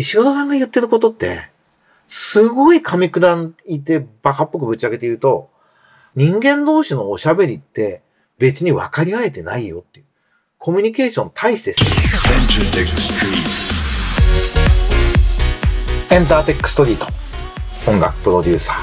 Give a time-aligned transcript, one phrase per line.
[0.00, 1.40] 石黒さんが言ってることって、
[2.06, 5.50] すごい噛み砕いてバカっぽくぶち上げて言うと、
[6.14, 8.02] 人間同士のおしゃべりって
[8.38, 10.06] 別に分かり合えてないよっていう。
[10.56, 12.16] コミュニケーション大切です。
[16.14, 17.06] エンターテックストリート。
[17.90, 18.74] 音楽プロデューサ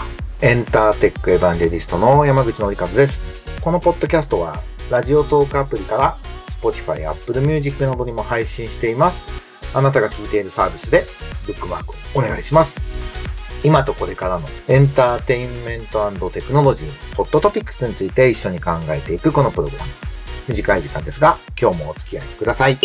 [0.41, 3.21] ー、エンターテックエヴァンジェリストの山口のりかずです。
[3.61, 9.23] このポッドキャストは、ラジオトークアプリから Spotify、Apple Music などにも配信しています。
[9.75, 11.03] あなたが聞いているサービスで
[11.45, 12.77] ブックマークをお願いします。
[13.61, 19.91] 今とこれからのエンターテインメントテクノロジー、ホットトピックスについて一緒に考えていくこのプログラム。
[20.47, 22.77] 短い時間ですが、今日もお付き合いください。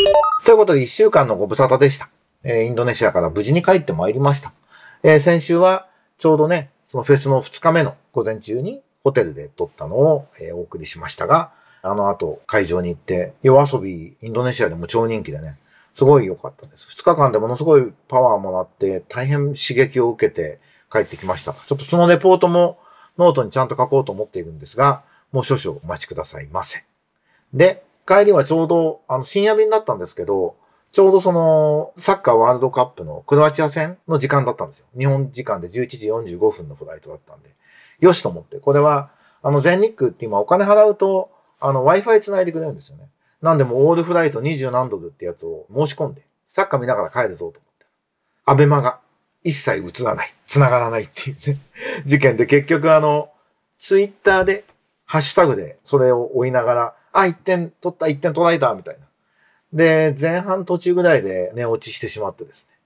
[0.44, 2.08] ということで、一週間のご無沙汰でした。
[2.42, 4.52] えーインドネシアから無事に帰ってまいりました。
[5.04, 5.86] えー先週は、
[6.18, 15.56] ちょうどね、そのフェスの2日目の午前中にホテルで撮ったのを、えお送りしましたが、あの後会場に行って、夜遊び、インドネシアでも超人気でね、
[15.92, 16.86] すごい良かったです。
[17.00, 21.52] 2日間でものすごいパワーもらって、大変刺激を受けて帰ってきました。
[21.52, 22.78] ちょっとそのレポートも
[23.18, 26.84] ノートにちゃんと書こうと思っているんですが、もう少々お待ちくださいませ。
[27.52, 30.56] で、帰りはちょうど、あの、深夜便だったんですけど、
[30.92, 34.86] ちょうどその、サッカーワールドカップのクロアチア戦の時間だったんですよ。
[34.98, 37.50] 日本時間で11時45分のフライトだったんで。
[38.00, 38.58] よしと思って。
[38.58, 39.10] これは、
[39.42, 43.08] あの、全日空って今お金払うと、あの、Wi-Fi 繋いでくれるんですよね。
[43.42, 47.86] なんでもオールフライト20何ドルってやつを申し込んで、サッカー見ながら帰るぞと思って。
[48.44, 49.00] アベマが
[49.42, 51.58] 一切映らない、繋がらないっていうね、
[52.04, 53.30] 事件で結局あの、
[53.78, 54.64] ツイッターで、
[55.06, 59.06] ハッシュタグでそれを追いながら、あ、1点取った、1点取られた、みたいな。
[59.72, 62.76] で、前半途中ぐらいで寝落ちしてしまってですね。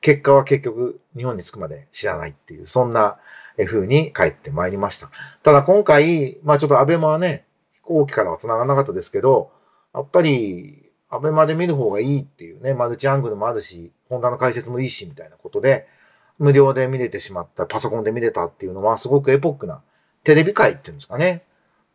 [0.00, 3.18] 結果は結局日本に着くまで知らないっていう、そんな
[3.66, 5.10] 風に帰ってまいりました。
[5.42, 9.50] ただ今回、まあちょっとアベマはね、飛行機からは繋がらなかったですけど、
[9.96, 15.88] やっぱりアベマで見る方がいいっていうね、マルチアングルもあるし、ホンダの解説もいいし、みたいなことで、
[16.38, 19.80] 無料で見れてしまった、パソコンで見れたっていうのはすごくエポックな
[20.22, 21.44] テレビ界っていうんですかね。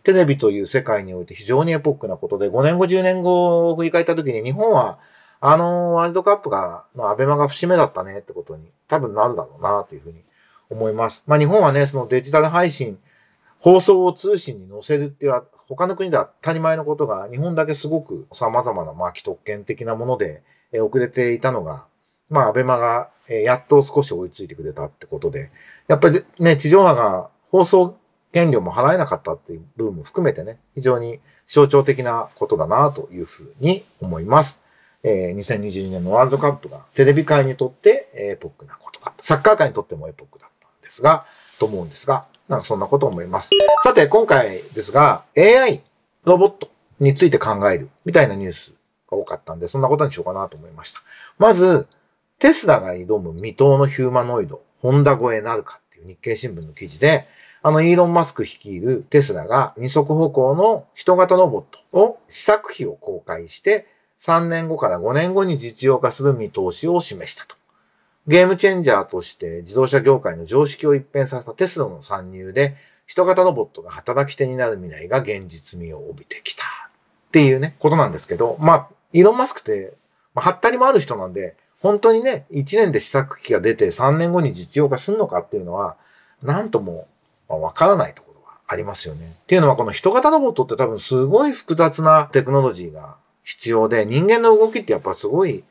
[0.04, 4.98] テレビという世界において非常にエポックなことで、5年後、10年後を振り返った時に日本は、
[5.40, 10.24] あのワールドカップが、のアベマが節目だったねってことに多分なるだろうなというふうに
[10.72, 11.24] 思います。
[11.28, 12.98] まあ日本はね、そのデジタル配信、
[13.62, 21.86] 放送を通信に載せるっていうのは他の国では当たり前のことが日本だけすごく様々なまあ既得権的なものでえ遅れていたのが、
[22.30, 25.52] まあアベマがえやっと少し追いついてくれたってことで、
[25.88, 27.98] やっぱりね、地上波が放送
[28.32, 34.62] 権料も払えなかったっていう部分も含めてね、非常に象徴的なことだなというふうに思います。
[35.04, 39.24] えー2022年のワールドカップがテレビ界にとってエポックなことだった。
[39.24, 41.26] サッカー界にとってもエポックだったんですが、
[41.60, 43.52] と思うんですが、なんかそんなこと思います。
[43.82, 45.82] さて、今回ですが、AI、
[46.26, 46.70] ロボット
[47.00, 48.74] について考えるみたいなニュース
[49.10, 51.02] が多かったんで、そんなことにしようかなと思いました。
[51.40, 51.88] まず、
[52.40, 57.26] テスラが挑む未踏のヒューマノイド、ホンダ超えなるかっていう日経新聞の記事で、
[57.64, 63.88] あの、イーロン・マスク率いるテスラが二足歩行の人型ロボットを試作機を公開して、
[64.20, 67.61] 3年後から5年後に実用化する見通しを示したと。
[68.28, 72.76] ゲームチェンジャーとして自動車業界の常識を一変させたテスラの参入で、
[73.08, 76.64] 人型ロボットが働き手になる未来が現実味を帯びてきた。
[76.64, 79.94] っていうね、ことなんですけど、まあ、イーロン・マスクって、
[80.36, 85.96] まあ、はったりもある人なんで、本当にね、1年で試作機が出て3年後に実用化するのかっていうのは、
[86.44, 87.08] なんとも
[87.48, 89.26] わからないところがありますよね。
[89.26, 95.64] っていうのは、この人型ロボットって多分すごい複雑なテクノロジーが必要で、人間の動きってやっぱすごい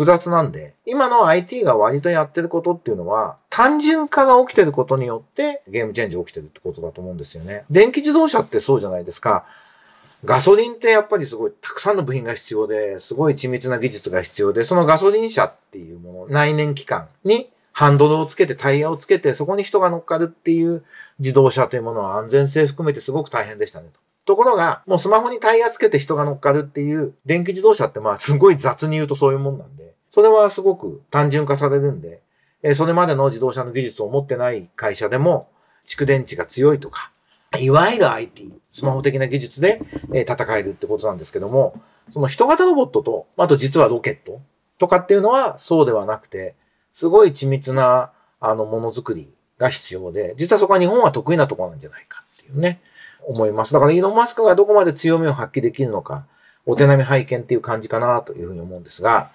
[0.00, 7.66] 複雑なんで、今の IT が割とやってることっていうのは、単純化が起きてることによってゲームチェンジ起きてるってことだと思うんですよね。
[7.70, 9.44] 電気自動車ってそうじゃないですか。
[10.24, 20.82] ガソリンってやっぱりすごいたくさんの部品が必要で、すごい緻密な技術が必要で、そのガソリン車っていうもの、内燃機関にハンドルをつけてタイヤをつけて、そこに人が乗っかるっていう
[21.18, 24.00] 自動車というものは安全性含めてすごく大変でしたねと。
[24.24, 32.22] ところが、もうスマホにタイヤつけて人が乗っかるっていう電気自動車ってまあすごい雑に言うとそういうもんなんで、それはすごく単純化されるんで、
[32.62, 35.48] えそれまでの自動車の技術を持ってない会社でも、
[35.84, 37.10] 蓄電池が強いとか、
[37.58, 39.80] いわゆる IT、スマホ的な技術で、
[40.12, 41.80] え戦えるってことなんですけども、
[42.10, 44.40] その人型ロボットと、あと実はロケット
[44.78, 46.54] とかっていうのはそうではなくて、
[46.92, 52.80] すごい緻密な、あの、ものづくりが必要で、実はそこは日本は得意なところなんじゃないかっていうね、
[53.26, 53.72] 思います。
[53.72, 56.26] だからイーロン・マスクがどこまで強みを発揮できるのか、
[56.66, 59.30] お手並み拝見っていう感じかなというふうに思うんですが、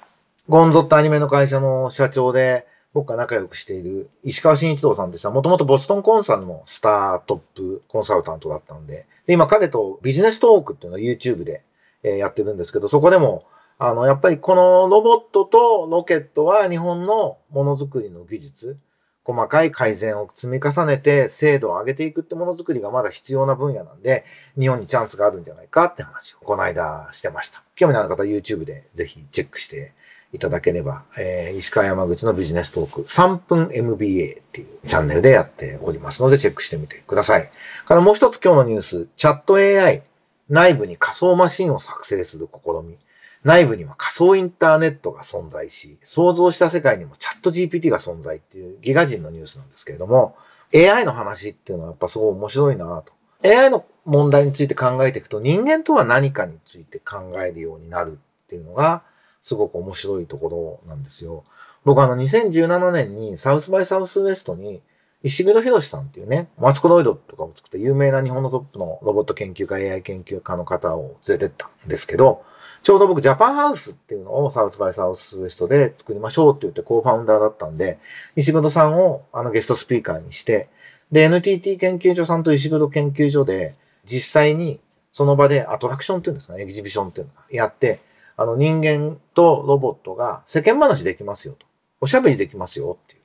[0.47, 5.29] ゴンゾってアニメの会社の社長で、僕が仲良くしている石川慎一郎さんでした。
[5.29, 11.63] もともとボストンコンサルのスタートップコンサルタントだったんで、で、今彼とビジネストークっていうのを YouTube で、
[12.03, 13.43] やってるんですけど、そこでも、
[13.77, 18.77] あの、やっぱりこのロボットとロケットは日本のものづくりの技術、
[19.25, 24.23] 細かい改善を積み重ねて精度を上げていくってものづくりがまだ必要な分野なんで、
[24.57, 27.63] 日本にチャンスがあるんじゃないかって話をこの間してました。
[27.75, 29.93] 興味のある方は YouTube でぜひチェックして
[30.31, 37.49] いただければ、えー、石川山口のビジネストーク3分 MBA っていうチャンネルでやっておりますのでチェックしてみてください。
[37.85, 40.03] からもう一つ今日のニュース、チャット AI
[40.49, 42.97] 内部に仮想マシンを作成する試み。
[43.45, 50.35] 内部には仮想インターネットが存在し、想像した世界にもチャット GPT が存在っていうギガ人のニュースなんですけれども、
[50.73, 53.13] AI の話っていうのはやっぱすごい面白いなと。
[53.47, 59.03] AI の問題について考えていくと人間とは何かについて考えるようになるっていうのが
[59.41, 61.43] すごく面白いところなんですよ。
[61.83, 64.81] 僕あの2017年にサウスバイサウスウエストに
[65.21, 72.43] 石黒博さんっていうね、マツコロイドとかを作った有名な日本のトップのロボット研究家、AI 研究家の方を連れてったんですけど、
[72.85, 77.97] ちょうど僕ジャパンハウスっていうのをサウスバイサウスウエストで作りましょうって言ってコーファウンダーだったんで、
[78.35, 80.69] 石黒さんをあのゲストスピーカーにして、
[81.11, 83.73] で、NTT 研究所さんと石黒研究所で
[84.03, 84.79] 実際に
[85.11, 88.01] その場でアトラクションっていうんですかね、エキジビションっていうのがやって、
[88.37, 91.65] あの人間とロボットが世間話できますよと。
[92.01, 93.21] おしゃべりできますよっていう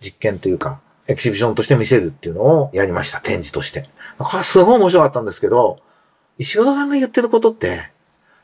[0.00, 3.20] 実験というか、エキシビションとして見せるっていうのをやりました。
[3.20, 3.84] 展示として。
[4.18, 5.78] これすごい面白かったんですけど、
[6.36, 7.93] 石黒さんが言ってることって、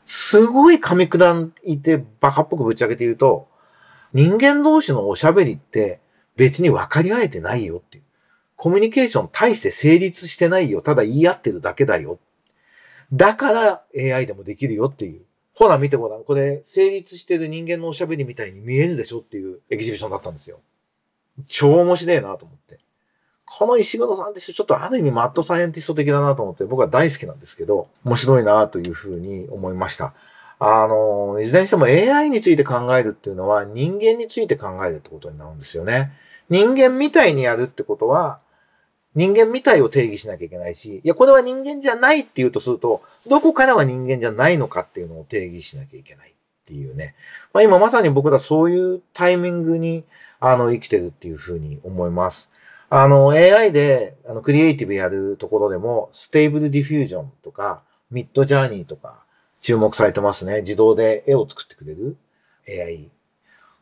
[0.05, 3.47] すごい噛み砕いてバカっぽくぶっち上げて言うと、
[4.13, 6.01] 人間同士のおしゃべりって
[6.35, 8.03] 別に分かり合えてないよっていう。
[8.55, 10.81] コミュニケーション大して成立してないよ。
[10.81, 12.19] ただ言い合ってるだけだよ。
[13.11, 15.25] だから AI でもできるよっていう。
[15.53, 16.23] ほら見てごらん。
[16.23, 20.59] これ成立してる人間のおしゃべりみたいに見えるでしょっていうエキシビションだったんですよ。
[21.47, 22.77] 超面白いなと思って。
[23.57, 30.13] この石黒さんって人ちょっとある意味マッドサイエンティスト的だなと思って僕は大好きなんですけど、面白いなというふうに思いました。
[30.57, 36.11] あの、いずれにしても AI について考えるっていうのは人間について考えるってことになるんですよね。
[36.49, 38.39] 人間みたいにやるってことは、
[39.15, 46.33] 人間みたいを定義しなきゃいけないし、いや、これは人間じゃないって言うとすると、どこからは人間じゃないのかっていうのを定義しなきゃいけないっ
[46.65, 47.15] ていうね。
[47.53, 50.05] まあ今まさに僕らそういうタイミングに、
[50.39, 52.49] あの、生きてるっていうふうに思います。
[52.93, 59.23] あの、AI で、あの、クリエイティブやるところでも、 Stable Diffusion とか、 Midjourney とか、
[59.61, 60.57] 注目されてますね。
[60.57, 62.17] 自動で絵を作ってくれる
[62.67, 63.09] AI。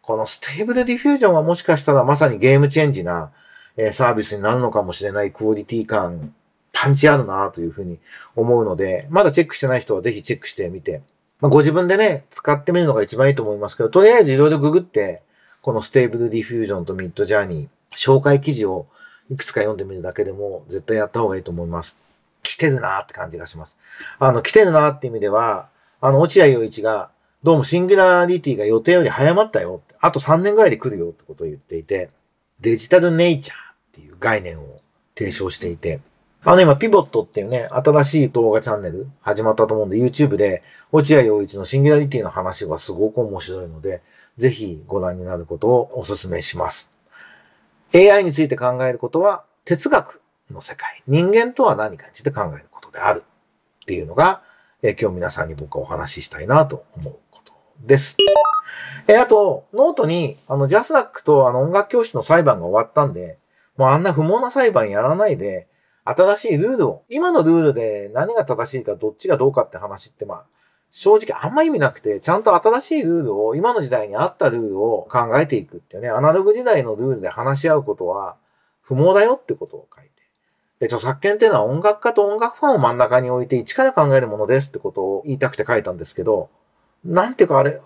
[0.03, 3.31] この Stable Diffusion はもしかしたらまさにゲームチェンジな、
[3.77, 6.35] えサービスになるのかもしれないクオリティ感、
[6.71, 7.97] パンチあるなというふうに
[8.35, 11.01] 思うので、まだチェックしてない人はぜひチェックしてみて、
[11.39, 15.23] まあ、ご自分でね、使ってみるのが一番いいと思いますけど、とりあえずいろいろググって、
[15.61, 18.85] この Stable Diffusion と Midjourney、紹介記事を
[19.29, 21.97] いくつか読んでみるだけでも絶対やった方がいいと思います。
[22.43, 23.77] 来てるなって感じがします。
[24.17, 25.69] あの、来てるなって意味では、
[26.01, 27.11] あの、落合陽一が、
[27.43, 32.09] どうもシンギュラリティが予定より早まったよって、あと3年ぐらいで来るよってことを言っていて、
[32.59, 33.59] デジタルネイチャーっ
[33.93, 34.81] ていう概念を
[35.15, 36.01] 提唱していて、
[36.43, 44.01] あの今、ピボットっていうね、新しい動画チャンネル始まったと思うんで、YouTube で落合陽一のシングラリティの話はすごく面白いので、
[44.37, 46.98] ぜひご覧になることをお勧めします。
[47.93, 50.21] AI について考えることは哲学
[50.51, 54.41] の世界、人間とは何かについて考えることであるっていうのが、
[54.81, 58.17] え今日皆さんに僕はお話ししたいなと思うことです。
[59.07, 63.39] えあと、ノートに、あの、 JASRAC とあの音楽教室の裁判が終わったんで、
[63.75, 65.67] もうあんな不毛な裁判やらないで、
[66.05, 70.45] 新しいルールを、今のルールで何が正しいかどっちがどうかって話って、まあ、
[70.91, 78.37] 正直あんま意味なくて、ちゃんと新しいルールを、今の時代に合ったルールを考えていくっていうね、アナログ時代のルールで話し合うことは
[78.81, 80.11] 不毛だよってことを書いて。
[80.79, 86.49] で、著作権っていうのは音楽家と音楽ファンを真ん中に置いて一から考えるものですってことを言いたくて書いたんですけど、
[87.05, 87.79] なんていうかあれ、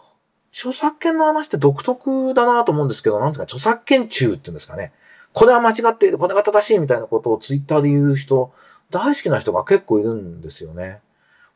[0.52, 4.94] 著作権の話って独特だなと思うんですけど、なんですか、著作権中っていうんですかね。
[5.34, 8.52] これは間違っている、これが正しいみたいなことをツイッターで言う人、
[8.92, 11.02] 大好きな人が結構いるんですよね。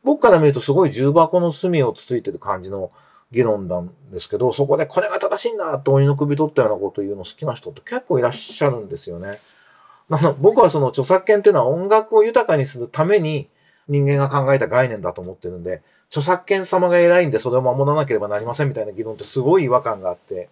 [0.07, 2.91] 僕から見るとすごい重箱の隅をつついてる感じの
[3.29, 9.39] 議論なんですけど、そこでこれが正しいんだって鬼の首取ったようなことを言うの好きな人って結構いらっしゃるんですよね。
[10.07, 13.49] なの僕はその著作権っていうのは音楽を豊かにするために
[13.89, 20.47] 人間が考えた概念だと思ってるんで、著作権様が偉いんでそれを守らなければなりませんみたいな議論ってすごい違和感があって、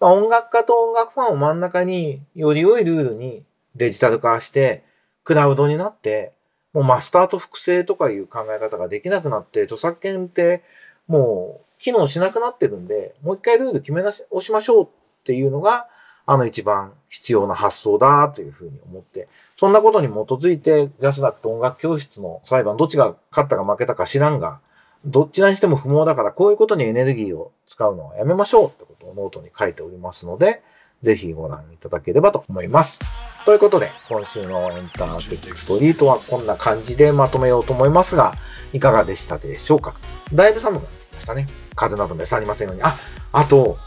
[0.00, 3.42] まあ、音楽家と音楽ファンを真ん中により良いルールに
[3.74, 4.84] デジタル化して、
[5.24, 6.32] クラウドになって、
[6.78, 10.62] もうマスターと複製とかいう考え方ができなくなって、著作権って
[11.08, 14.88] もう機能しなくなってるんで、もう一回ルール決めなし、押しましょうっ
[15.24, 15.88] ていうのが、
[16.24, 24.60] あの一番必要な発想だというふうに思って、そんなことに基づいて、 JASRAC と音楽教室の裁判、どっちが勝ったか負けたか知らんが、
[25.04, 30.62] どっちにしても不毛だから、こういうことにエネルギーを使うのはやめましょうってことをノートに書いておりますので、
[31.00, 32.98] ぜひご覧いただければと思います。
[33.44, 38.34] ということで、今週のエンターテックストリートはこんな感じでまとめようと思いますが、
[38.72, 39.94] いかがでしたでしょうか？
[40.34, 41.46] だいぶ寒くなりましたね。
[41.74, 42.82] 風邪など召されませんように。
[42.82, 42.98] あ、
[43.32, 43.78] あと、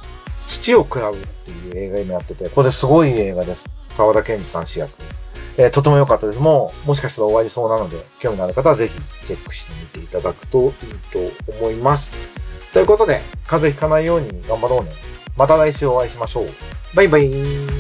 [0.48, 3.70] 土を喰らうっていう映画今やってて、これすごい映画です。
[3.89, 4.91] 沢田研二さん主役。
[5.58, 6.39] えーとても良かったです。
[6.39, 8.94] もう、もしかしたら終わりそうなので、興味のある方はぜひ
[9.25, 10.72] チェックしてみていただくといい
[11.12, 11.20] と
[11.60, 12.15] 思います。
[12.74, 14.91] ということで、風邪ひかないように頑張ろうね。
[15.38, 16.48] また来週お会いしましょう。
[16.94, 17.71] バイバイ。